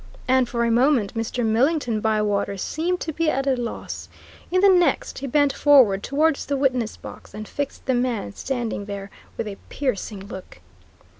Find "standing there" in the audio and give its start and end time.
8.33-9.11